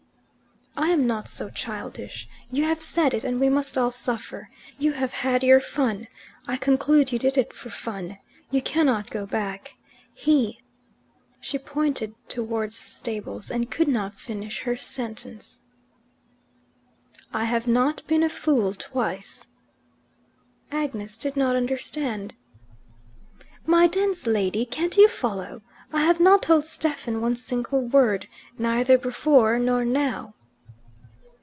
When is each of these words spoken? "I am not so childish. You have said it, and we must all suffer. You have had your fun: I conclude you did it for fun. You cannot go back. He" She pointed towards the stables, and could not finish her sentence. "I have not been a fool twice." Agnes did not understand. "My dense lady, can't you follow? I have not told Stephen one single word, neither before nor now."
"I 0.77 0.87
am 0.87 1.05
not 1.05 1.27
so 1.27 1.49
childish. 1.49 2.27
You 2.49 2.63
have 2.63 2.81
said 2.81 3.13
it, 3.13 3.23
and 3.25 3.39
we 3.41 3.49
must 3.49 3.77
all 3.77 3.91
suffer. 3.91 4.49
You 4.79 4.93
have 4.93 5.11
had 5.11 5.43
your 5.43 5.59
fun: 5.59 6.07
I 6.47 6.55
conclude 6.57 7.11
you 7.11 7.19
did 7.19 7.37
it 7.37 7.51
for 7.53 7.69
fun. 7.69 8.17
You 8.51 8.61
cannot 8.61 9.11
go 9.11 9.25
back. 9.25 9.75
He" 10.13 10.59
She 11.41 11.59
pointed 11.59 12.15
towards 12.29 12.79
the 12.79 12.87
stables, 12.87 13.51
and 13.51 13.69
could 13.69 13.89
not 13.89 14.17
finish 14.19 14.61
her 14.61 14.75
sentence. 14.77 15.61
"I 17.33 17.43
have 17.45 17.67
not 17.67 18.07
been 18.07 18.23
a 18.23 18.29
fool 18.29 18.73
twice." 18.73 19.47
Agnes 20.71 21.17
did 21.17 21.35
not 21.35 21.55
understand. 21.57 22.33
"My 23.65 23.87
dense 23.87 24.25
lady, 24.25 24.65
can't 24.65 24.95
you 24.97 25.09
follow? 25.09 25.61
I 25.91 26.03
have 26.05 26.21
not 26.21 26.41
told 26.43 26.65
Stephen 26.65 27.19
one 27.21 27.35
single 27.35 27.81
word, 27.81 28.27
neither 28.57 28.97
before 28.97 29.59
nor 29.59 29.83
now." 29.83 30.33